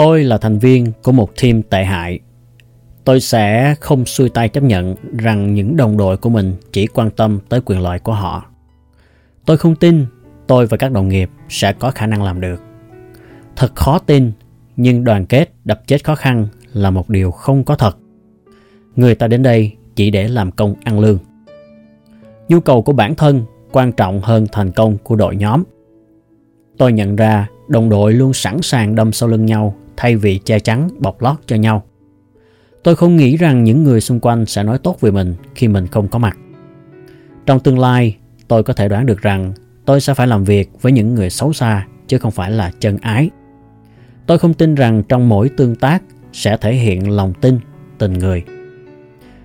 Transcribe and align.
Tôi 0.00 0.24
là 0.24 0.38
thành 0.38 0.58
viên 0.58 0.92
của 1.02 1.12
một 1.12 1.30
team 1.42 1.62
tệ 1.62 1.84
hại. 1.84 2.20
Tôi 3.04 3.20
sẽ 3.20 3.74
không 3.80 4.04
xuôi 4.04 4.28
tay 4.28 4.48
chấp 4.48 4.62
nhận 4.62 4.94
rằng 5.18 5.54
những 5.54 5.76
đồng 5.76 5.96
đội 5.96 6.16
của 6.16 6.30
mình 6.30 6.54
chỉ 6.72 6.86
quan 6.86 7.10
tâm 7.10 7.38
tới 7.48 7.60
quyền 7.64 7.80
lợi 7.80 7.98
của 7.98 8.12
họ. 8.12 8.44
Tôi 9.46 9.56
không 9.56 9.76
tin 9.76 10.06
tôi 10.46 10.66
và 10.66 10.76
các 10.76 10.92
đồng 10.92 11.08
nghiệp 11.08 11.30
sẽ 11.48 11.72
có 11.72 11.90
khả 11.90 12.06
năng 12.06 12.22
làm 12.22 12.40
được. 12.40 12.62
Thật 13.56 13.74
khó 13.74 13.98
tin, 13.98 14.32
nhưng 14.76 15.04
đoàn 15.04 15.26
kết 15.26 15.52
đập 15.64 15.82
chết 15.86 16.04
khó 16.04 16.14
khăn 16.14 16.46
là 16.72 16.90
một 16.90 17.10
điều 17.10 17.30
không 17.30 17.64
có 17.64 17.74
thật. 17.74 17.98
Người 18.96 19.14
ta 19.14 19.26
đến 19.28 19.42
đây 19.42 19.72
chỉ 19.96 20.10
để 20.10 20.28
làm 20.28 20.50
công 20.50 20.74
ăn 20.84 21.00
lương. 21.00 21.18
Nhu 22.48 22.60
cầu 22.60 22.82
của 22.82 22.92
bản 22.92 23.14
thân 23.14 23.44
quan 23.72 23.92
trọng 23.92 24.20
hơn 24.20 24.46
thành 24.52 24.72
công 24.72 24.98
của 24.98 25.16
đội 25.16 25.36
nhóm. 25.36 25.62
Tôi 26.78 26.92
nhận 26.92 27.16
ra 27.16 27.48
đồng 27.68 27.88
đội 27.88 28.12
luôn 28.12 28.32
sẵn 28.32 28.62
sàng 28.62 28.94
đâm 28.94 29.12
sau 29.12 29.28
lưng 29.28 29.46
nhau 29.46 29.74
thay 30.00 30.16
vì 30.16 30.38
che 30.38 30.58
chắn 30.58 30.88
bọc 30.98 31.22
lót 31.22 31.36
cho 31.46 31.56
nhau. 31.56 31.82
Tôi 32.82 32.96
không 32.96 33.16
nghĩ 33.16 33.36
rằng 33.36 33.64
những 33.64 33.84
người 33.84 34.00
xung 34.00 34.20
quanh 34.20 34.46
sẽ 34.46 34.62
nói 34.62 34.78
tốt 34.78 35.00
về 35.00 35.10
mình 35.10 35.34
khi 35.54 35.68
mình 35.68 35.86
không 35.86 36.08
có 36.08 36.18
mặt. 36.18 36.38
Trong 37.46 37.60
tương 37.60 37.78
lai, 37.78 38.16
tôi 38.48 38.62
có 38.62 38.72
thể 38.72 38.88
đoán 38.88 39.06
được 39.06 39.20
rằng 39.22 39.52
tôi 39.84 40.00
sẽ 40.00 40.14
phải 40.14 40.26
làm 40.26 40.44
việc 40.44 40.70
với 40.82 40.92
những 40.92 41.14
người 41.14 41.30
xấu 41.30 41.52
xa 41.52 41.86
chứ 42.08 42.18
không 42.18 42.30
phải 42.30 42.50
là 42.50 42.72
chân 42.80 42.98
ái. 42.98 43.30
Tôi 44.26 44.38
không 44.38 44.54
tin 44.54 44.74
rằng 44.74 45.02
trong 45.08 45.28
mỗi 45.28 45.48
tương 45.48 45.76
tác 45.76 46.02
sẽ 46.32 46.56
thể 46.56 46.74
hiện 46.74 47.10
lòng 47.10 47.32
tin, 47.40 47.58
tình 47.98 48.12
người. 48.12 48.44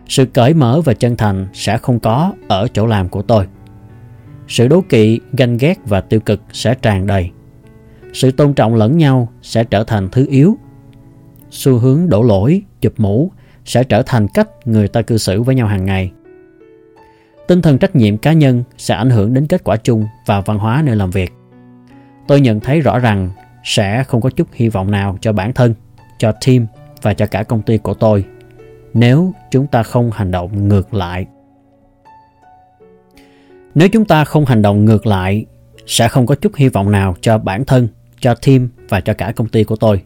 Sự 0.07 0.25
cởi 0.25 0.53
mở 0.53 0.81
và 0.81 0.94
chân 0.94 1.16
thành 1.16 1.47
sẽ 1.53 1.77
không 1.77 1.99
có 1.99 2.33
ở 2.47 2.67
chỗ 2.73 2.85
làm 2.85 3.09
của 3.09 3.22
tôi. 3.22 3.47
Sự 4.47 4.67
đố 4.67 4.81
kỵ, 4.89 5.19
ganh 5.33 5.57
ghét 5.57 5.75
và 5.85 6.01
tiêu 6.01 6.19
cực 6.19 6.41
sẽ 6.51 6.75
tràn 6.81 7.07
đầy. 7.07 7.31
Sự 8.16 8.31
tôn 8.31 8.53
trọng 8.53 8.75
lẫn 8.75 8.97
nhau 8.97 9.30
sẽ 9.41 9.63
trở 9.63 9.83
thành 9.83 10.09
thứ 10.11 10.25
yếu. 10.30 10.58
Xu 11.49 11.77
hướng 11.77 12.09
đổ 12.09 12.23
lỗi, 12.23 12.61
chụp 12.81 12.94
mũ 12.97 13.31
sẽ 13.66 13.83
trở 13.83 14.03
thành 14.05 14.27
cách 14.27 14.49
người 14.66 14.88
ta 14.88 15.02
cư 15.02 15.17
xử 15.17 15.41
với 15.41 15.55
nhau 15.55 15.67
hàng 15.67 15.85
ngày. 15.85 16.11
Tinh 17.47 17.61
thần 17.61 17.77
trách 17.77 17.95
nhiệm 17.95 18.17
cá 18.17 18.33
nhân 18.33 18.63
sẽ 18.77 18.95
ảnh 18.95 19.09
hưởng 19.09 19.33
đến 19.33 19.47
kết 19.47 19.63
quả 19.63 19.75
chung 19.75 20.05
và 20.25 20.41
văn 20.41 20.57
hóa 20.57 20.81
nơi 20.85 20.95
làm 20.95 21.11
việc. 21.11 21.33
Tôi 22.27 22.41
nhận 22.41 22.59
thấy 22.59 22.81
rõ 22.81 22.99
rằng 22.99 23.30
sẽ 23.63 24.03
không 24.03 24.22
có 24.22 24.29
chút 24.29 24.47
hy 24.53 24.69
vọng 24.69 24.91
nào 24.91 25.17
cho 25.22 25.33
bản 25.33 25.53
thân, 25.53 25.73
cho 26.17 26.31
team 26.45 26.66
và 27.02 27.13
cho 27.13 27.25
cả 27.25 27.44
công 27.44 27.61
ty 27.61 27.77
của 27.77 27.94
tôi 27.94 28.25
nếu 28.94 29.33
chúng 29.52 29.67
ta 29.67 29.83
không 29.83 30.11
hành 30.11 30.31
động 30.31 30.67
ngược 30.67 30.94
lại. 30.94 31.25
Nếu 33.75 33.89
chúng 33.89 34.05
ta 34.05 34.25
không 34.25 34.45
hành 34.45 34.61
động 34.61 34.85
ngược 34.85 35.07
lại, 35.07 35.45
sẽ 35.88 36.07
không 36.07 36.25
có 36.25 36.35
chút 36.35 36.55
hy 36.55 36.69
vọng 36.69 36.91
nào 36.91 37.16
cho 37.22 37.38
bản 37.38 37.66
thân, 37.66 37.88
cho 38.25 38.35
team 38.35 38.67
và 38.89 39.01
cho 39.01 39.13
cả 39.13 39.31
công 39.35 39.47
ty 39.47 39.63
của 39.63 39.75
tôi. 39.75 40.01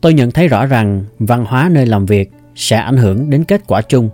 Tôi 0.00 0.14
nhận 0.14 0.30
thấy 0.30 0.48
rõ 0.48 0.66
rằng 0.66 1.04
văn 1.18 1.44
hóa 1.44 1.68
nơi 1.72 1.86
làm 1.86 2.06
việc 2.06 2.30
sẽ 2.54 2.76
ảnh 2.76 2.96
hưởng 2.96 3.30
đến 3.30 3.44
kết 3.44 3.62
quả 3.66 3.82
chung 3.82 4.10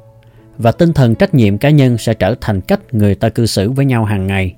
và 0.59 0.73
tinh 0.73 0.93
thần 0.93 1.15
trách 1.15 1.35
nhiệm 1.35 1.59
cá 1.59 1.71
nhân 1.71 1.99
sẽ 1.99 2.15
trở 2.15 2.35
thành 2.41 2.61
cách 2.61 2.95
người 2.95 3.15
ta 3.15 3.29
cư 3.29 3.47
xử 3.47 3.71
với 3.71 3.85
nhau 3.85 4.05
hàng 4.05 4.27
ngày. 4.27 4.55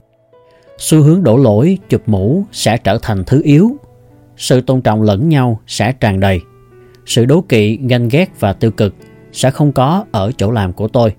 Xu 0.78 1.02
hướng 1.02 1.22
đổ 1.22 1.36
lỗi, 1.36 1.78
chụp 1.88 2.02
mũ 2.06 2.44
sẽ 2.52 2.76
trở 2.76 2.98
thành 3.02 3.24
thứ 3.24 3.42
yếu. 3.44 3.76
Sự 4.36 4.60
tôn 4.60 4.82
trọng 4.82 5.02
lẫn 5.02 5.28
nhau 5.28 5.60
sẽ 5.66 5.92
tràn 5.92 6.20
đầy. 6.20 6.40
Sự 7.06 7.24
đố 7.24 7.40
kỵ, 7.48 7.78
ganh 7.88 8.08
ghét 8.08 8.30
và 8.40 8.52
tiêu 8.52 8.70
cực 8.70 8.94
sẽ 9.32 9.50
không 9.50 9.72
có 9.72 10.04
ở 10.12 10.32
chỗ 10.36 10.50
làm 10.50 10.72
của 10.72 10.88
tôi. 10.88 11.14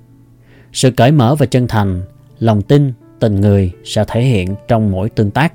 Sự 0.73 0.91
cởi 0.91 1.11
mở 1.11 1.35
và 1.35 1.45
chân 1.45 1.67
thành, 1.67 2.01
lòng 2.39 2.61
tin, 2.61 2.93
tình 3.19 3.41
người 3.41 3.71
sẽ 3.83 4.03
thể 4.07 4.21
hiện 4.21 4.55
trong 4.67 4.91
mỗi 4.91 5.09
tương 5.09 5.31
tác. 5.31 5.53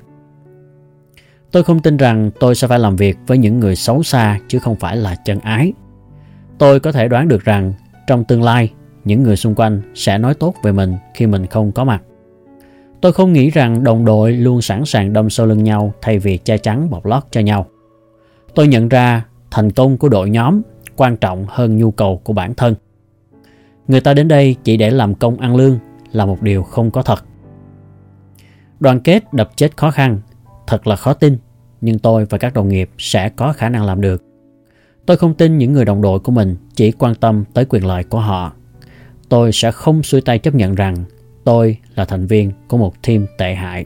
Tôi 1.53 1.63
không 1.63 1.79
tin 1.79 1.97
rằng 1.97 2.31
tôi 2.39 2.55
sẽ 2.55 2.67
phải 2.67 2.79
làm 2.79 2.95
việc 2.95 3.17
với 3.27 3.37
những 3.37 3.59
người 3.59 3.75
xấu 3.75 4.03
xa 4.03 4.39
chứ 4.47 4.59
không 4.59 4.75
phải 4.75 4.97
là 4.97 5.15
chân 5.15 5.39
ái. 5.39 5.73
Tôi 6.57 6.79
có 6.79 6.91
thể 6.91 7.07
đoán 7.07 7.27
được 7.27 7.43
rằng 7.43 7.73
trong 8.07 8.23
tương 8.23 8.43
lai, 8.43 8.73
những 9.03 9.23
người 9.23 9.35
xung 9.35 9.55
quanh 9.55 9.81
sẽ 9.95 10.17
nói 10.17 10.33
tốt 10.33 10.55
về 10.63 10.71
mình 10.71 10.95
khi 11.13 11.27
mình 11.27 11.45
không 11.45 11.71
có 11.71 11.83
mặt. 11.83 12.03
Tôi 13.01 13.13
không 13.13 13.33
nghĩ 13.33 13.49
rằng 13.49 13.83
đồng 13.83 14.05
đội 14.05 14.31
luôn 14.31 14.61
sẵn 14.61 14.85
sàng 14.85 15.13
đâm 15.13 15.29
sau 15.29 15.45
lưng 15.45 15.63
nhau 15.63 15.93
thay 16.01 16.19
vì 16.19 16.37
che 16.37 16.57
chắn 16.57 16.89
bọc 16.89 17.05
lót 17.05 17.23
cho 17.31 17.41
nhau. 17.41 17.65
Tôi 18.55 18.67
nhận 18.67 18.89
ra 18.89 19.25
thành 19.51 19.71
công 19.71 19.97
của 19.97 20.09
đội 20.09 20.29
nhóm 20.29 20.61
quan 20.95 21.17
trọng 21.17 21.45
hơn 21.49 21.77
nhu 21.77 21.91
cầu 21.91 22.21
của 22.23 22.33
bản 22.33 22.53
thân. 22.53 22.75
Người 23.87 24.01
ta 24.01 24.13
đến 24.13 24.27
đây 24.27 24.55
chỉ 24.63 24.77
để 24.77 24.89
làm 24.91 25.15
công 25.15 25.37
ăn 25.37 25.55
lương 25.55 25.79
là 26.11 26.25
một 26.25 26.41
điều 26.41 26.63
không 26.63 26.91
có 26.91 27.01
thật. 27.01 27.23
Đoàn 28.79 28.99
kết 28.99 29.33
đập 29.33 29.49
chết 29.55 29.77
khó 29.77 29.91
khăn, 29.91 30.19
thật 30.67 30.87
là 30.87 30.95
khó 30.95 31.13
tin, 31.13 31.37
nhưng 31.83 31.99
tôi 31.99 32.25
và 32.25 32.37
các 32.37 32.53
đồng 32.53 32.69
nghiệp 32.69 32.89
sẽ 32.97 33.29
có 33.29 33.53
khả 33.53 33.69
năng 33.69 33.85
làm 33.85 34.01
được. 34.01 34.23
Tôi 35.05 35.17
không 35.17 35.33
tin 35.33 35.57
những 35.57 35.73
người 35.73 35.85
đồng 35.85 36.01
đội 36.01 36.19
của 36.19 36.31
mình 36.31 36.55
chỉ 36.75 36.91
quan 36.91 37.15
tâm 37.15 37.43
tới 37.53 37.65
quyền 37.65 37.85
lợi 37.85 38.03
của 38.03 38.19
họ. 38.19 38.53
Tôi 39.29 39.51
sẽ 39.51 39.71
không 39.71 40.03
xuôi 40.03 40.21
tay 40.21 40.39
chấp 40.39 40.55
nhận 40.55 40.75
rằng 40.75 40.95
tôi 41.43 41.77
là 41.95 42.05
thành 42.05 42.27
viên 42.27 42.51
của 42.67 42.77
một 42.77 42.93
team 43.07 43.25
tệ 43.37 43.53
hại 43.53 43.85